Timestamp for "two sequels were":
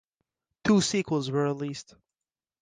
0.63-1.43